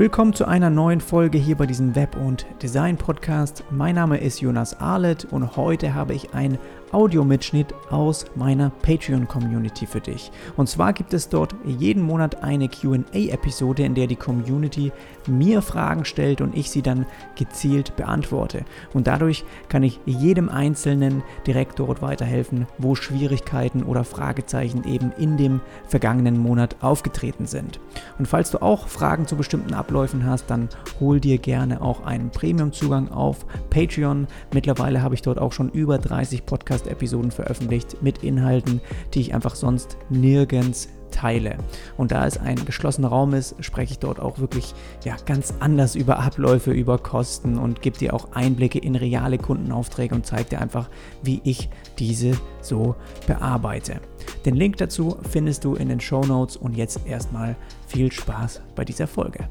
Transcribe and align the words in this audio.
Willkommen 0.00 0.32
zu 0.32 0.48
einer 0.48 0.70
neuen 0.70 1.02
Folge 1.02 1.36
hier 1.36 1.58
bei 1.58 1.66
diesem 1.66 1.94
Web- 1.94 2.16
und 2.16 2.46
Design-Podcast. 2.62 3.64
Mein 3.70 3.96
Name 3.96 4.16
ist 4.16 4.40
Jonas 4.40 4.80
Arlet 4.80 5.26
und 5.26 5.58
heute 5.58 5.92
habe 5.92 6.14
ich 6.14 6.32
ein 6.32 6.56
Audiomitschnitt 6.92 7.74
aus 7.90 8.24
meiner 8.34 8.70
Patreon-Community 8.82 9.86
für 9.86 10.00
dich. 10.00 10.32
Und 10.56 10.68
zwar 10.68 10.92
gibt 10.92 11.14
es 11.14 11.28
dort 11.28 11.54
jeden 11.64 12.02
Monat 12.02 12.42
eine 12.42 12.68
QA-Episode, 12.68 13.84
in 13.84 13.94
der 13.94 14.06
die 14.06 14.16
Community 14.16 14.92
mir 15.26 15.62
Fragen 15.62 16.04
stellt 16.04 16.40
und 16.40 16.56
ich 16.56 16.70
sie 16.70 16.82
dann 16.82 17.06
gezielt 17.36 17.96
beantworte. 17.96 18.64
Und 18.92 19.06
dadurch 19.06 19.44
kann 19.68 19.82
ich 19.82 20.00
jedem 20.04 20.48
Einzelnen 20.48 21.22
direkt 21.46 21.78
dort 21.78 22.02
weiterhelfen, 22.02 22.66
wo 22.78 22.94
Schwierigkeiten 22.94 23.82
oder 23.82 24.04
Fragezeichen 24.04 24.84
eben 24.84 25.12
in 25.12 25.36
dem 25.36 25.60
vergangenen 25.86 26.38
Monat 26.38 26.76
aufgetreten 26.80 27.46
sind. 27.46 27.80
Und 28.18 28.26
falls 28.26 28.50
du 28.50 28.62
auch 28.62 28.88
Fragen 28.88 29.26
zu 29.26 29.36
bestimmten 29.36 29.74
Abläufen 29.74 30.26
hast, 30.26 30.50
dann 30.50 30.68
hol 30.98 31.20
dir 31.20 31.38
gerne 31.38 31.80
auch 31.82 32.04
einen 32.04 32.30
Premium-Zugang 32.30 33.10
auf 33.10 33.46
Patreon. 33.70 34.26
Mittlerweile 34.52 35.02
habe 35.02 35.14
ich 35.14 35.22
dort 35.22 35.38
auch 35.38 35.52
schon 35.52 35.70
über 35.70 35.98
30 35.98 36.46
Podcasts 36.46 36.79
Podcast-Episoden 36.80 37.30
veröffentlicht 37.30 38.02
mit 38.02 38.22
Inhalten, 38.22 38.80
die 39.14 39.20
ich 39.20 39.34
einfach 39.34 39.54
sonst 39.54 39.96
nirgends 40.08 40.88
teile. 41.10 41.58
Und 41.96 42.12
da 42.12 42.26
es 42.26 42.38
ein 42.38 42.64
geschlossener 42.64 43.08
Raum 43.08 43.34
ist, 43.34 43.56
spreche 43.60 43.92
ich 43.92 43.98
dort 43.98 44.20
auch 44.20 44.38
wirklich 44.38 44.74
ja, 45.04 45.16
ganz 45.26 45.54
anders 45.58 45.96
über 45.96 46.20
Abläufe, 46.20 46.70
über 46.70 46.98
Kosten 46.98 47.58
und 47.58 47.82
gebe 47.82 47.98
dir 47.98 48.14
auch 48.14 48.32
Einblicke 48.32 48.78
in 48.78 48.94
reale 48.94 49.38
Kundenaufträge 49.38 50.14
und 50.14 50.24
zeige 50.24 50.50
dir 50.50 50.60
einfach, 50.60 50.88
wie 51.22 51.40
ich 51.44 51.68
diese 51.98 52.32
so 52.62 52.94
bearbeite. 53.26 54.00
Den 54.44 54.54
Link 54.54 54.76
dazu 54.76 55.16
findest 55.28 55.64
du 55.64 55.74
in 55.74 55.88
den 55.88 56.00
Show 56.00 56.24
Notes 56.24 56.56
und 56.56 56.76
jetzt 56.76 57.00
erstmal 57.06 57.56
viel 57.88 58.12
Spaß 58.12 58.62
bei 58.76 58.84
dieser 58.84 59.08
Folge. 59.08 59.48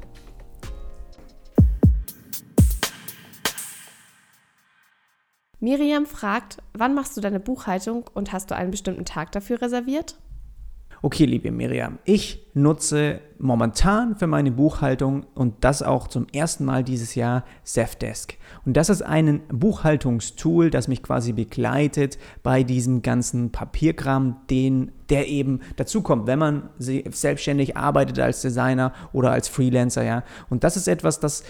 Miriam 5.60 6.06
fragt, 6.06 6.56
wann 6.72 6.94
machst 6.94 7.18
du 7.18 7.20
deine 7.20 7.38
Buchhaltung 7.38 8.04
und 8.14 8.32
hast 8.32 8.50
du 8.50 8.56
einen 8.56 8.70
bestimmten 8.70 9.04
Tag 9.04 9.30
dafür 9.32 9.60
reserviert? 9.60 10.16
Okay, 11.02 11.24
liebe 11.24 11.50
Miriam, 11.50 11.98
ich 12.04 12.46
nutze 12.52 13.20
momentan 13.38 14.16
für 14.16 14.26
meine 14.26 14.50
Buchhaltung 14.50 15.24
und 15.34 15.64
das 15.64 15.82
auch 15.82 16.08
zum 16.08 16.26
ersten 16.30 16.66
Mal 16.66 16.84
dieses 16.84 17.14
Jahr 17.14 17.44
Zefdesk. 17.64 18.36
Und 18.66 18.76
das 18.76 18.90
ist 18.90 19.00
ein 19.00 19.40
Buchhaltungstool, 19.48 20.70
das 20.70 20.88
mich 20.88 21.02
quasi 21.02 21.32
begleitet 21.32 22.18
bei 22.42 22.64
diesem 22.64 23.00
ganzen 23.00 23.50
Papierkram, 23.50 24.42
den, 24.50 24.92
der 25.08 25.28
eben 25.28 25.60
dazukommt, 25.76 26.26
wenn 26.26 26.38
man 26.38 26.68
selbstständig 26.78 27.78
arbeitet 27.78 28.18
als 28.18 28.42
Designer 28.42 28.92
oder 29.14 29.30
als 29.30 29.48
Freelancer, 29.48 30.04
ja. 30.04 30.22
Und 30.50 30.64
das 30.64 30.76
ist 30.76 30.86
etwas, 30.86 31.18
das 31.18 31.44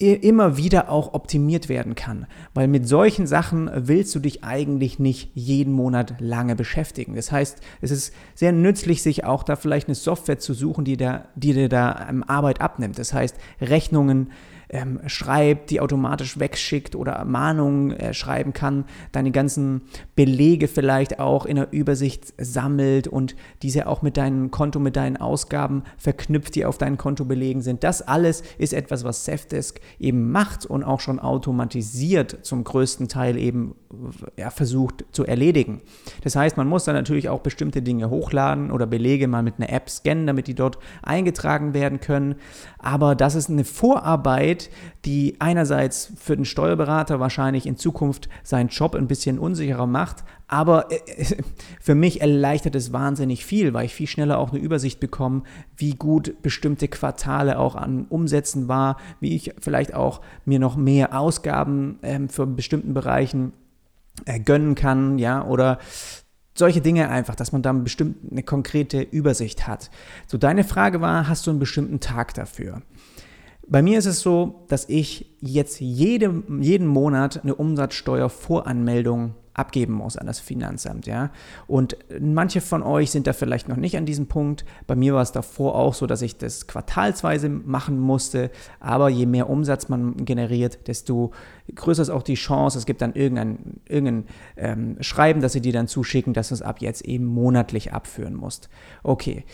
immer 0.00 0.56
wieder 0.56 0.90
auch 0.90 1.12
optimiert 1.12 1.68
werden 1.68 1.94
kann. 1.94 2.26
Weil 2.54 2.68
mit 2.68 2.88
solchen 2.88 3.26
Sachen 3.26 3.70
willst 3.74 4.14
du 4.14 4.18
dich 4.18 4.42
eigentlich 4.42 4.98
nicht 4.98 5.30
jeden 5.34 5.72
Monat 5.72 6.14
lange 6.20 6.56
beschäftigen. 6.56 7.14
Das 7.14 7.30
heißt, 7.30 7.58
es 7.82 7.90
ist 7.90 8.14
sehr 8.34 8.52
nützlich, 8.52 9.02
sich 9.02 9.24
auch 9.24 9.42
da 9.42 9.56
vielleicht 9.56 9.88
eine 9.88 9.94
Software 9.94 10.38
zu 10.38 10.54
suchen, 10.54 10.84
die, 10.84 10.96
da, 10.96 11.26
die 11.34 11.52
dir 11.52 11.68
da 11.68 12.08
Arbeit 12.26 12.60
abnimmt. 12.60 12.98
Das 12.98 13.12
heißt, 13.12 13.36
Rechnungen 13.60 14.30
ähm, 14.70 15.00
schreibt, 15.06 15.70
die 15.70 15.80
automatisch 15.80 16.38
wegschickt 16.38 16.94
oder 16.94 17.24
Mahnungen 17.24 17.92
äh, 17.92 18.14
schreiben 18.14 18.52
kann, 18.52 18.84
deine 19.12 19.30
ganzen 19.30 19.82
Belege 20.16 20.68
vielleicht 20.68 21.18
auch 21.18 21.44
in 21.44 21.56
der 21.56 21.72
Übersicht 21.72 22.32
sammelt 22.38 23.08
und 23.08 23.36
diese 23.62 23.86
auch 23.86 24.02
mit 24.02 24.16
deinem 24.16 24.50
Konto, 24.50 24.78
mit 24.78 24.96
deinen 24.96 25.16
Ausgaben 25.16 25.82
verknüpft, 25.98 26.54
die 26.54 26.64
auf 26.64 26.78
deinem 26.78 26.96
Konto 26.96 27.24
belegen 27.24 27.62
sind. 27.62 27.84
Das 27.84 28.02
alles 28.02 28.42
ist 28.58 28.72
etwas, 28.72 29.04
was 29.04 29.24
Safdesk 29.24 29.80
eben 29.98 30.30
macht 30.30 30.66
und 30.66 30.84
auch 30.84 31.00
schon 31.00 31.18
automatisiert 31.18 32.38
zum 32.42 32.64
größten 32.64 33.08
Teil 33.08 33.36
eben 33.36 33.74
ja, 34.36 34.50
versucht 34.50 35.04
zu 35.10 35.26
erledigen. 35.26 35.80
Das 36.22 36.36
heißt, 36.36 36.56
man 36.56 36.68
muss 36.68 36.84
dann 36.84 36.94
natürlich 36.94 37.28
auch 37.28 37.40
bestimmte 37.40 37.82
Dinge 37.82 38.08
hochladen 38.08 38.70
oder 38.70 38.86
Belege 38.86 39.26
mal 39.26 39.42
mit 39.42 39.54
einer 39.58 39.70
App 39.70 39.90
scannen, 39.90 40.26
damit 40.26 40.46
die 40.46 40.54
dort 40.54 40.78
eingetragen 41.02 41.74
werden 41.74 42.00
können. 42.00 42.36
Aber 42.78 43.14
das 43.14 43.34
ist 43.34 43.50
eine 43.50 43.64
Vorarbeit, 43.64 44.70
die 45.04 45.36
einerseits 45.40 46.12
für 46.16 46.36
den 46.36 46.44
Steuerberater 46.44 47.18
wahrscheinlich 47.18 47.66
in 47.66 47.76
Zukunft 47.76 48.28
seinen 48.44 48.68
Job 48.68 48.94
ein 48.94 49.08
bisschen 49.08 49.38
unsicherer 49.38 49.86
macht, 49.86 50.24
aber 50.50 50.90
äh, 50.90 50.98
für 51.80 51.94
mich 51.94 52.20
erleichtert 52.20 52.74
es 52.74 52.92
wahnsinnig 52.92 53.44
viel, 53.46 53.72
weil 53.72 53.86
ich 53.86 53.94
viel 53.94 54.06
schneller 54.06 54.38
auch 54.38 54.50
eine 54.50 54.60
Übersicht 54.60 55.00
bekomme, 55.00 55.42
wie 55.76 55.94
gut 55.94 56.42
bestimmte 56.42 56.88
Quartale 56.88 57.58
auch 57.58 57.76
an 57.76 58.06
Umsätzen 58.08 58.68
war, 58.68 58.96
wie 59.20 59.34
ich 59.34 59.54
vielleicht 59.60 59.94
auch 59.94 60.20
mir 60.44 60.58
noch 60.58 60.76
mehr 60.76 61.18
Ausgaben 61.18 61.98
ähm, 62.02 62.28
für 62.28 62.46
bestimmten 62.46 62.94
Bereichen 62.94 63.52
gönnen 64.44 64.74
kann, 64.74 65.18
ja, 65.18 65.44
oder 65.44 65.78
solche 66.54 66.80
Dinge 66.80 67.08
einfach, 67.08 67.34
dass 67.34 67.52
man 67.52 67.62
dann 67.62 67.84
bestimmt 67.84 68.30
eine 68.30 68.42
konkrete 68.42 69.00
Übersicht 69.00 69.66
hat. 69.66 69.90
So, 70.26 70.38
deine 70.38 70.64
Frage 70.64 71.00
war, 71.00 71.28
hast 71.28 71.46
du 71.46 71.50
einen 71.50 71.58
bestimmten 71.58 72.00
Tag 72.00 72.34
dafür? 72.34 72.82
Bei 73.66 73.82
mir 73.82 73.98
ist 73.98 74.06
es 74.06 74.20
so, 74.20 74.64
dass 74.68 74.88
ich 74.88 75.36
jetzt 75.40 75.80
jede, 75.80 76.42
jeden 76.60 76.86
Monat 76.86 77.42
eine 77.42 77.54
Umsatzsteuervoranmeldung 77.54 79.34
abgeben 79.54 79.94
muss 79.94 80.16
an 80.16 80.26
das 80.26 80.38
Finanzamt, 80.38 81.06
ja. 81.06 81.30
Und 81.66 81.96
manche 82.20 82.60
von 82.60 82.82
euch 82.82 83.10
sind 83.10 83.26
da 83.26 83.32
vielleicht 83.32 83.68
noch 83.68 83.76
nicht 83.76 83.96
an 83.96 84.06
diesem 84.06 84.26
Punkt. 84.26 84.64
Bei 84.86 84.94
mir 84.94 85.14
war 85.14 85.22
es 85.22 85.32
davor 85.32 85.74
auch 85.74 85.94
so, 85.94 86.06
dass 86.06 86.22
ich 86.22 86.38
das 86.38 86.66
quartalsweise 86.66 87.48
machen 87.48 87.98
musste. 87.98 88.50
Aber 88.78 89.08
je 89.08 89.26
mehr 89.26 89.50
Umsatz 89.50 89.88
man 89.88 90.24
generiert, 90.24 90.86
desto 90.86 91.32
größer 91.74 92.02
ist 92.02 92.10
auch 92.10 92.22
die 92.22 92.34
Chance. 92.34 92.78
Es 92.78 92.86
gibt 92.86 93.02
dann 93.02 93.14
irgendein, 93.14 93.80
irgendein 93.88 94.24
ähm, 94.56 94.96
Schreiben, 95.00 95.40
das 95.40 95.52
sie 95.52 95.60
dir 95.60 95.72
dann 95.72 95.88
zuschicken, 95.88 96.32
dass 96.32 96.48
du 96.48 96.54
es 96.54 96.62
ab 96.62 96.80
jetzt 96.80 97.02
eben 97.02 97.26
monatlich 97.26 97.92
abführen 97.92 98.34
musst. 98.34 98.68
Okay. 99.02 99.44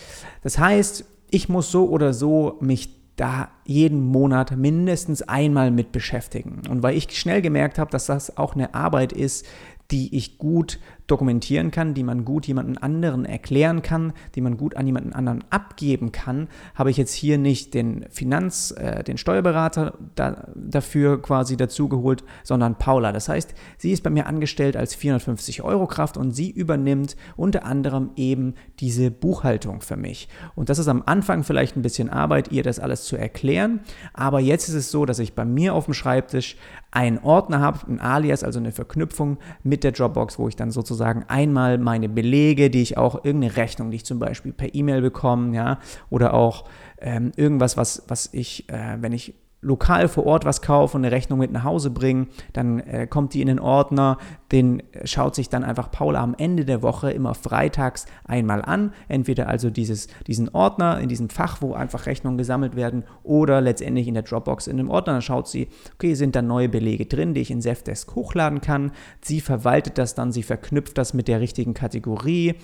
Das 0.42 0.58
heißt, 0.58 1.04
ich 1.30 1.48
muss 1.48 1.70
so 1.70 1.88
oder 1.88 2.12
so 2.12 2.58
mich 2.60 2.96
da 3.16 3.48
jeden 3.64 4.00
Monat 4.00 4.56
mindestens 4.56 5.22
einmal 5.22 5.70
mit 5.70 5.90
beschäftigen. 5.90 6.62
Und 6.68 6.82
weil 6.82 6.96
ich 6.96 7.18
schnell 7.18 7.40
gemerkt 7.40 7.78
habe, 7.78 7.90
dass 7.90 8.06
das 8.06 8.36
auch 8.36 8.54
eine 8.54 8.74
Arbeit 8.74 9.12
ist, 9.12 9.46
die 9.90 10.16
ich 10.16 10.38
gut 10.38 10.78
dokumentieren 11.06 11.70
kann, 11.70 11.94
die 11.94 12.02
man 12.02 12.24
gut 12.24 12.46
jemanden 12.46 12.78
anderen 12.78 13.24
erklären 13.24 13.82
kann, 13.82 14.12
die 14.34 14.40
man 14.40 14.56
gut 14.56 14.76
an 14.76 14.86
jemanden 14.86 15.12
anderen 15.12 15.44
abgeben 15.50 16.12
kann, 16.12 16.48
habe 16.74 16.90
ich 16.90 16.96
jetzt 16.96 17.14
hier 17.14 17.38
nicht 17.38 17.74
den 17.74 18.06
Finanz-, 18.10 18.72
äh, 18.72 19.04
den 19.04 19.16
Steuerberater 19.16 19.94
da, 20.14 20.48
dafür 20.54 21.22
quasi 21.22 21.56
dazugeholt, 21.56 22.24
sondern 22.42 22.76
Paula. 22.76 23.12
Das 23.12 23.28
heißt, 23.28 23.54
sie 23.78 23.92
ist 23.92 24.02
bei 24.02 24.10
mir 24.10 24.26
angestellt 24.26 24.76
als 24.76 24.94
450 24.94 25.62
Euro 25.62 25.86
Kraft 25.86 26.16
und 26.16 26.32
sie 26.32 26.50
übernimmt 26.50 27.16
unter 27.36 27.64
anderem 27.64 28.10
eben 28.16 28.54
diese 28.80 29.10
Buchhaltung 29.10 29.80
für 29.80 29.96
mich. 29.96 30.28
Und 30.54 30.68
das 30.68 30.78
ist 30.78 30.88
am 30.88 31.02
Anfang 31.06 31.44
vielleicht 31.44 31.76
ein 31.76 31.82
bisschen 31.82 32.10
Arbeit, 32.10 32.50
ihr 32.50 32.64
das 32.64 32.80
alles 32.80 33.04
zu 33.04 33.16
erklären, 33.16 33.80
aber 34.12 34.40
jetzt 34.40 34.68
ist 34.68 34.74
es 34.74 34.90
so, 34.90 35.06
dass 35.06 35.20
ich 35.20 35.34
bei 35.34 35.44
mir 35.44 35.74
auf 35.74 35.84
dem 35.84 35.94
Schreibtisch 35.94 36.56
einen 36.90 37.18
Ordner 37.18 37.60
habe, 37.60 37.86
ein 37.88 38.00
Alias, 38.00 38.42
also 38.42 38.58
eine 38.58 38.72
Verknüpfung 38.72 39.38
mit 39.62 39.84
der 39.84 39.92
Dropbox, 39.92 40.38
wo 40.38 40.48
ich 40.48 40.56
dann 40.56 40.70
sozusagen 40.70 40.95
einmal 41.04 41.78
meine 41.78 42.08
Belege, 42.08 42.70
die 42.70 42.82
ich 42.82 42.96
auch 42.96 43.24
irgendeine 43.24 43.56
Rechnung, 43.56 43.90
die 43.90 43.96
ich 43.96 44.04
zum 44.04 44.18
Beispiel 44.18 44.52
per 44.52 44.74
E-Mail 44.74 45.02
bekomme, 45.02 45.54
ja, 45.54 45.78
oder 46.10 46.34
auch 46.34 46.64
ähm, 46.98 47.32
irgendwas, 47.36 47.76
was, 47.76 48.04
was 48.08 48.28
ich, 48.32 48.68
äh, 48.68 48.96
wenn 49.00 49.12
ich 49.12 49.34
lokal 49.62 50.08
vor 50.08 50.26
Ort 50.26 50.44
was 50.44 50.62
kaufe 50.62 50.96
und 50.96 51.04
eine 51.04 51.14
Rechnung 51.14 51.38
mit 51.38 51.50
nach 51.50 51.64
Hause 51.64 51.90
bringen, 51.90 52.28
dann 52.52 52.80
äh, 52.80 53.06
kommt 53.06 53.34
die 53.34 53.40
in 53.40 53.48
den 53.48 53.58
Ordner, 53.58 54.18
den 54.52 54.82
schaut 55.04 55.34
sich 55.34 55.48
dann 55.48 55.64
einfach 55.64 55.90
Paula 55.90 56.22
am 56.22 56.34
Ende 56.38 56.64
der 56.64 56.82
Woche 56.82 57.10
immer 57.10 57.34
freitags 57.34 58.06
einmal 58.24 58.62
an. 58.62 58.92
Entweder 59.08 59.48
also 59.48 59.70
dieses, 59.70 60.08
diesen 60.26 60.48
Ordner 60.50 61.00
in 61.00 61.08
diesem 61.08 61.30
Fach, 61.30 61.62
wo 61.62 61.74
einfach 61.74 62.06
Rechnungen 62.06 62.38
gesammelt 62.38 62.76
werden, 62.76 63.04
oder 63.22 63.60
letztendlich 63.60 64.06
in 64.06 64.14
der 64.14 64.22
Dropbox 64.22 64.66
in 64.66 64.76
dem 64.76 64.90
Ordner. 64.90 65.14
Dann 65.14 65.22
schaut 65.22 65.48
sie, 65.48 65.68
okay, 65.94 66.14
sind 66.14 66.36
da 66.36 66.42
neue 66.42 66.68
Belege 66.68 67.06
drin, 67.06 67.34
die 67.34 67.40
ich 67.40 67.50
in 67.50 67.60
Zefdesk 67.60 68.14
hochladen 68.14 68.60
kann. 68.60 68.92
Sie 69.20 69.40
verwaltet 69.40 69.98
das 69.98 70.14
dann, 70.14 70.32
sie 70.32 70.42
verknüpft 70.42 70.96
das 70.98 71.14
mit 71.14 71.28
der 71.28 71.40
richtigen 71.40 71.74
Kategorie. 71.74 72.54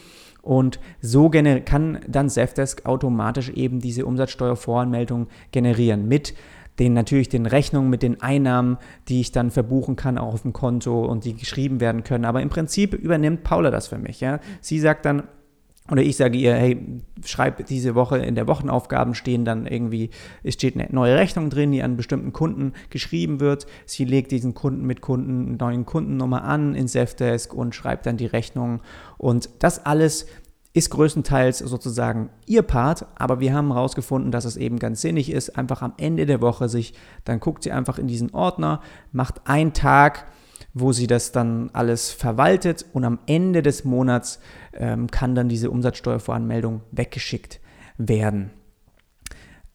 Und 0.42 0.80
so 1.00 1.30
kann 1.30 2.00
dann 2.08 2.28
Zefdesk 2.28 2.84
automatisch 2.84 3.50
eben 3.50 3.78
diese 3.78 4.04
Umsatzsteuervoranmeldung 4.04 5.28
generieren 5.52 6.08
mit 6.08 6.34
den 6.78 6.94
natürlich 6.94 7.28
den 7.28 7.46
Rechnungen 7.46 7.90
mit 7.90 8.02
den 8.02 8.22
Einnahmen, 8.22 8.78
die 9.08 9.20
ich 9.20 9.32
dann 9.32 9.50
verbuchen 9.50 9.96
kann, 9.96 10.18
auch 10.18 10.34
auf 10.34 10.42
dem 10.42 10.52
Konto 10.52 11.04
und 11.04 11.24
die 11.24 11.34
geschrieben 11.34 11.80
werden 11.80 12.04
können. 12.04 12.24
Aber 12.24 12.40
im 12.40 12.48
Prinzip 12.48 12.94
übernimmt 12.94 13.44
Paula 13.44 13.70
das 13.70 13.88
für 13.88 13.98
mich. 13.98 14.20
Ja? 14.20 14.40
Sie 14.60 14.78
sagt 14.78 15.04
dann, 15.04 15.24
oder 15.90 16.02
ich 16.02 16.16
sage 16.16 16.38
ihr, 16.38 16.54
hey, 16.54 16.78
schreib 17.24 17.66
diese 17.66 17.96
Woche 17.96 18.18
in 18.18 18.36
der 18.36 18.46
Wochenaufgaben 18.46 19.14
stehen 19.14 19.44
dann 19.44 19.66
irgendwie, 19.66 20.10
es 20.44 20.54
steht 20.54 20.76
eine 20.76 20.86
neue 20.92 21.16
Rechnung 21.16 21.50
drin, 21.50 21.72
die 21.72 21.82
an 21.82 21.96
bestimmten 21.96 22.32
Kunden 22.32 22.72
geschrieben 22.88 23.40
wird. 23.40 23.66
Sie 23.84 24.04
legt 24.04 24.30
diesen 24.30 24.54
Kunden 24.54 24.86
mit 24.86 25.00
Kunden, 25.00 25.56
neuen 25.56 25.84
Kundennummer 25.84 26.44
an 26.44 26.76
in 26.76 26.86
Zefdesk 26.86 27.52
und 27.52 27.74
schreibt 27.74 28.06
dann 28.06 28.16
die 28.16 28.26
Rechnung. 28.26 28.80
Und 29.18 29.50
das 29.58 29.84
alles 29.84 30.26
ist 30.74 30.90
größtenteils 30.90 31.58
sozusagen 31.58 32.30
ihr 32.46 32.62
Part, 32.62 33.06
aber 33.16 33.40
wir 33.40 33.52
haben 33.52 33.72
herausgefunden, 33.72 34.32
dass 34.32 34.44
es 34.44 34.56
eben 34.56 34.78
ganz 34.78 35.02
sinnig 35.02 35.30
ist, 35.30 35.58
einfach 35.58 35.82
am 35.82 35.92
Ende 35.98 36.24
der 36.24 36.40
Woche 36.40 36.68
sich, 36.68 36.94
dann 37.24 37.40
guckt 37.40 37.62
sie 37.62 37.72
einfach 37.72 37.98
in 37.98 38.06
diesen 38.06 38.32
Ordner, 38.32 38.80
macht 39.12 39.46
einen 39.46 39.74
Tag, 39.74 40.26
wo 40.72 40.92
sie 40.92 41.06
das 41.06 41.32
dann 41.32 41.68
alles 41.74 42.10
verwaltet 42.10 42.86
und 42.94 43.04
am 43.04 43.18
Ende 43.26 43.62
des 43.62 43.84
Monats 43.84 44.40
ähm, 44.72 45.10
kann 45.10 45.34
dann 45.34 45.50
diese 45.50 45.70
Umsatzsteuervoranmeldung 45.70 46.80
weggeschickt 46.90 47.60
werden. 47.98 48.50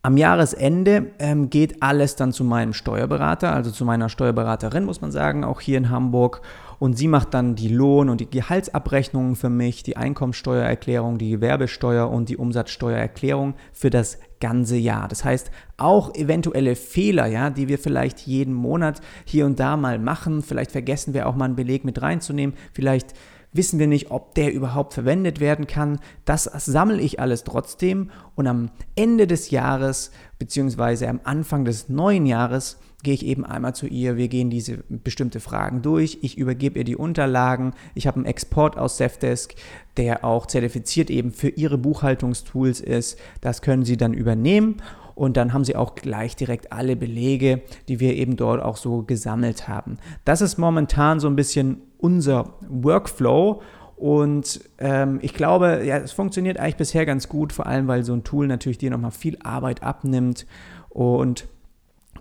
Am 0.03 0.15
Jahresende 0.15 1.07
ähm, 1.19 1.49
geht 1.49 1.81
alles 1.81 2.15
dann 2.15 2.31
zu 2.31 2.43
meinem 2.43 2.73
Steuerberater, 2.73 3.51
also 3.51 3.71
zu 3.71 3.83
meiner 3.83 4.09
Steuerberaterin, 4.09 4.85
muss 4.85 5.01
man 5.01 5.11
sagen, 5.11 5.43
auch 5.43 5.59
hier 5.59 5.77
in 5.77 5.89
Hamburg. 5.89 6.41
Und 6.79 6.97
sie 6.97 7.07
macht 7.07 7.33
dann 7.33 7.55
die 7.55 7.69
Lohn- 7.69 8.09
und 8.09 8.21
die 8.21 8.29
Gehaltsabrechnungen 8.29 9.35
für 9.35 9.49
mich, 9.49 9.81
die 9.81 9.97
Einkommensteuererklärung, 9.97 11.17
die 11.17 11.31
Gewerbesteuer 11.31 12.09
und 12.09 12.29
die 12.29 12.37
Umsatzsteuererklärung 12.37 13.55
für 13.73 13.89
das 13.89 14.19
ganze 14.39 14.77
Jahr. 14.77 15.07
Das 15.07 15.25
heißt, 15.25 15.49
auch 15.77 16.13
eventuelle 16.13 16.75
Fehler, 16.75 17.25
ja, 17.25 17.49
die 17.49 17.67
wir 17.67 17.79
vielleicht 17.79 18.19
jeden 18.21 18.53
Monat 18.53 19.01
hier 19.25 19.47
und 19.47 19.59
da 19.59 19.75
mal 19.75 19.97
machen, 19.97 20.43
vielleicht 20.43 20.71
vergessen 20.71 21.15
wir 21.15 21.27
auch 21.27 21.35
mal 21.35 21.45
einen 21.45 21.55
Beleg 21.55 21.83
mit 21.83 22.01
reinzunehmen, 22.01 22.55
vielleicht 22.73 23.13
wissen 23.57 23.79
wir 23.79 23.87
nicht, 23.87 24.11
ob 24.11 24.35
der 24.35 24.53
überhaupt 24.53 24.93
verwendet 24.93 25.39
werden 25.39 25.67
kann. 25.67 25.99
Das 26.25 26.43
sammle 26.43 27.01
ich 27.01 27.19
alles 27.19 27.43
trotzdem 27.43 28.11
und 28.35 28.47
am 28.47 28.69
Ende 28.95 29.27
des 29.27 29.51
Jahres 29.51 30.11
beziehungsweise 30.39 31.09
am 31.09 31.19
Anfang 31.23 31.65
des 31.65 31.89
neuen 31.89 32.25
Jahres 32.25 32.77
gehe 33.03 33.13
ich 33.13 33.25
eben 33.25 33.45
einmal 33.45 33.75
zu 33.75 33.85
ihr, 33.87 34.17
wir 34.17 34.27
gehen 34.27 34.49
diese 34.49 34.83
bestimmte 34.89 35.39
Fragen 35.39 35.81
durch, 35.81 36.19
ich 36.21 36.37
übergebe 36.37 36.79
ihr 36.79 36.83
die 36.83 36.95
Unterlagen, 36.95 37.73
ich 37.93 38.07
habe 38.07 38.17
einen 38.17 38.25
Export 38.25 38.77
aus 38.77 38.97
Safdesk, 38.97 39.53
der 39.97 40.25
auch 40.25 40.45
zertifiziert 40.47 41.09
eben 41.09 41.31
für 41.31 41.49
ihre 41.49 41.77
Buchhaltungstools 41.77 42.81
ist. 42.81 43.19
Das 43.39 43.61
können 43.61 43.85
sie 43.85 43.97
dann 43.97 44.13
übernehmen 44.13 44.81
und 45.17 45.35
dann 45.35 45.51
haben 45.51 45.63
sie 45.63 45.75
auch 45.75 45.95
gleich 45.95 46.35
direkt 46.35 46.71
alle 46.71 46.95
Belege, 46.95 47.61
die 47.87 47.99
wir 47.99 48.13
eben 48.13 48.35
dort 48.35 48.61
auch 48.61 48.77
so 48.77 49.01
gesammelt 49.01 49.67
haben. 49.67 49.97
Das 50.25 50.41
ist 50.41 50.59
momentan 50.59 51.19
so 51.19 51.27
ein 51.27 51.35
bisschen 51.35 51.81
unser 51.97 52.53
Workflow. 52.69 53.63
Und 53.95 54.61
ähm, 54.77 55.17
ich 55.23 55.33
glaube, 55.33 55.81
ja, 55.83 55.97
es 55.97 56.11
funktioniert 56.11 56.59
eigentlich 56.59 56.75
bisher 56.75 57.07
ganz 57.07 57.27
gut, 57.27 57.51
vor 57.51 57.65
allem 57.65 57.87
weil 57.87 58.03
so 58.03 58.13
ein 58.13 58.23
Tool 58.23 58.45
natürlich 58.45 58.77
dir 58.77 58.91
nochmal 58.91 59.09
viel 59.09 59.39
Arbeit 59.41 59.81
abnimmt. 59.81 60.45
Und 60.89 61.47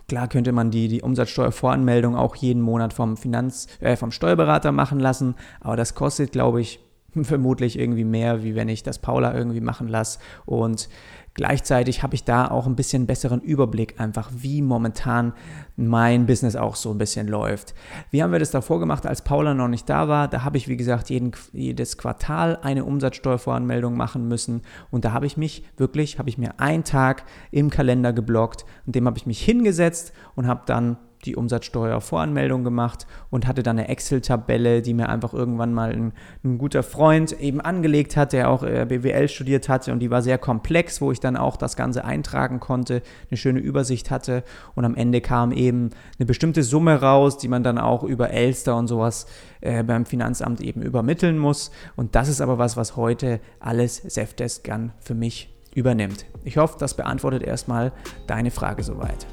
Klar 0.08 0.28
könnte 0.28 0.52
man 0.52 0.70
die, 0.70 0.87
die 0.87 1.02
Umsatzsteuervoranmeldung 1.02 2.14
auch 2.14 2.37
jeden 2.37 2.62
Monat 2.62 2.92
vom 2.92 3.16
Finanz, 3.16 3.66
äh, 3.81 3.96
vom 3.96 4.12
Steuerberater 4.12 4.70
machen 4.70 5.00
lassen, 5.00 5.34
aber 5.60 5.75
das 5.75 5.96
kostet, 5.96 6.31
glaube 6.31 6.60
ich, 6.60 6.78
vermutlich 7.24 7.78
irgendwie 7.78 8.04
mehr, 8.04 8.42
wie 8.42 8.54
wenn 8.54 8.68
ich 8.68 8.82
das 8.82 8.98
Paula 8.98 9.34
irgendwie 9.34 9.60
machen 9.60 9.88
lasse. 9.88 10.18
Und 10.44 10.88
Gleichzeitig 11.36 12.02
habe 12.02 12.14
ich 12.14 12.24
da 12.24 12.50
auch 12.50 12.66
ein 12.66 12.76
bisschen 12.76 13.06
besseren 13.06 13.42
Überblick, 13.42 14.00
einfach 14.00 14.30
wie 14.34 14.62
momentan 14.62 15.34
mein 15.76 16.24
Business 16.24 16.56
auch 16.56 16.76
so 16.76 16.90
ein 16.90 16.96
bisschen 16.96 17.28
läuft. 17.28 17.74
Wie 18.10 18.22
haben 18.22 18.32
wir 18.32 18.38
das 18.38 18.52
davor 18.52 18.80
gemacht, 18.80 19.04
als 19.04 19.20
Paula 19.20 19.52
noch 19.52 19.68
nicht 19.68 19.86
da 19.90 20.08
war? 20.08 20.28
Da 20.28 20.44
habe 20.44 20.56
ich, 20.56 20.66
wie 20.66 20.78
gesagt, 20.78 21.10
jeden, 21.10 21.32
jedes 21.52 21.98
Quartal 21.98 22.58
eine 22.62 22.86
Umsatzsteuervoranmeldung 22.86 23.98
machen 23.98 24.26
müssen. 24.28 24.62
Und 24.90 25.04
da 25.04 25.12
habe 25.12 25.26
ich 25.26 25.36
mich 25.36 25.62
wirklich, 25.76 26.18
habe 26.18 26.30
ich 26.30 26.38
mir 26.38 26.58
einen 26.58 26.84
Tag 26.84 27.24
im 27.50 27.68
Kalender 27.68 28.14
geblockt 28.14 28.64
und 28.86 28.94
dem 28.94 29.06
habe 29.06 29.18
ich 29.18 29.26
mich 29.26 29.44
hingesetzt 29.44 30.14
und 30.36 30.46
habe 30.46 30.62
dann 30.64 30.96
die 31.26 31.37
Umsatzsteuervoranmeldung 31.37 32.64
gemacht 32.64 33.06
und 33.31 33.46
hatte 33.46 33.62
dann 33.62 33.78
eine 33.78 33.88
Excel-Tabelle, 33.88 34.82
die 34.82 34.94
mir 34.94 35.08
einfach 35.08 35.34
irgendwann 35.34 35.75
mal 35.75 35.93
ein, 35.93 36.12
ein, 36.44 36.58
guter 36.58 36.82
Freund 36.82 37.38
eben 37.40 37.61
angelegt 37.61 38.17
hat, 38.17 38.32
der 38.32 38.49
auch 38.49 38.62
äh, 38.62 38.87
BWL 38.88 39.28
studiert 39.28 39.69
hatte 39.69 39.93
und 39.93 39.99
die 39.99 40.11
war 40.11 40.23
sehr 40.23 40.38
komplex, 40.38 41.00
wo 41.00 41.12
ich 41.12 41.20
dann 41.20 41.37
auch 41.37 41.56
das 41.56 41.76
Ganze 41.76 42.05
eintragen 42.05 42.61
konnte, 42.61 43.02
eine 43.31 43.37
schöne 43.37 43.61
Übersicht 43.61 44.11
hatte 44.11 44.44
und 44.75 44.84
am 44.84 44.94
Ende 44.94 45.20
kam 45.20 45.52
eben 45.52 45.90
eine 46.19 46.26
bestimmte 46.26 46.62
Summe 46.62 47.00
raus, 47.00 47.38
die 47.38 47.49
man 47.49 47.62
dann 47.62 47.78
auch 47.78 48.02
über 48.05 48.31
Elster 48.31 48.76
und 48.76 48.87
sowas 48.87 49.26
äh, 49.61 49.82
beim 49.82 50.06
Finanzamt 50.06 50.61
eben 50.61 50.82
übermitteln 50.82 51.38
muss 51.38 51.70
und 51.96 52.14
das 52.14 52.28
ist 52.28 52.40
aber 52.40 52.58
was, 52.58 52.76
was 52.76 52.96
heute 52.96 53.40
alles 53.61 54.02
Zefdesk 54.02 54.64
Gun 54.64 54.93
für 55.00 55.14
mich 55.14 55.52
übernimmt. 55.75 56.25
Ich 56.44 56.56
hoffe, 56.56 56.76
das 56.78 56.94
beantwortet 56.94 57.43
erstmal 57.43 57.93
deine 58.26 58.50
Frage 58.50 58.82
soweit. 58.82 59.26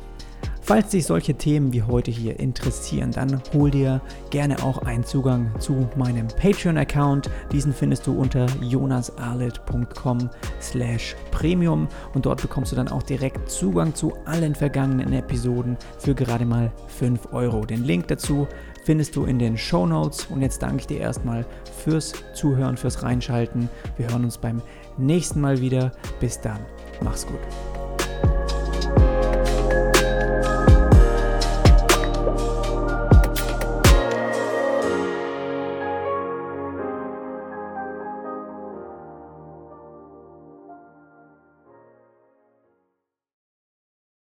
Falls 0.66 0.92
dich 0.92 1.06
solche 1.06 1.34
Themen 1.34 1.74
wie 1.74 1.84
heute 1.84 2.10
hier 2.10 2.40
interessieren, 2.40 3.12
dann 3.12 3.44
hol 3.54 3.70
dir 3.70 4.00
gerne 4.30 4.64
auch 4.64 4.78
einen 4.78 5.04
Zugang 5.04 5.52
zu 5.60 5.90
meinem 5.98 6.30
Patreon-Account. 6.30 7.30
Diesen 7.52 7.74
findest 7.74 8.08
du 8.08 8.18
unter 8.18 8.46
jonasarlet.com 8.62 10.30
slash 10.62 11.18
premium 11.32 11.90
und 12.14 12.26
dort 12.26 12.42
bekommst 12.42 12.72
du 12.72 12.78
dann 12.78 12.88
auch 12.88 13.04
direkt 13.04 13.52
Zugang 13.52 13.94
zu 13.94 14.14
allen 14.24 14.56
vergangenen 14.56 15.12
Episoden 15.12 15.76
für 16.00 16.16
gerade 16.16 16.46
mal 16.46 16.72
5 16.88 17.34
Euro. 17.34 17.66
Den 17.66 17.84
Link 17.84 18.08
dazu 18.08 18.48
findest 18.86 19.18
du 19.18 19.26
in 19.26 19.40
den 19.40 19.58
Show 19.58 19.86
Notes 19.86 20.28
und 20.28 20.42
jetzt 20.42 20.62
danke 20.62 20.78
ich 20.78 20.88
dir 20.88 21.00
erstmal 21.00 21.46
fürs 21.84 22.14
Zuhören, 22.34 22.78
fürs 22.78 23.04
Reinschalten. 23.04 23.68
Wir 23.98 24.10
hören 24.10 24.24
uns 24.24 24.38
beim 24.38 24.62
nächsten 24.98 25.42
Mal 25.42 25.60
wieder. 25.60 25.92
Bis 26.22 26.40
dann. 26.40 26.60
Mach's 27.02 27.28
gut. 27.28 27.40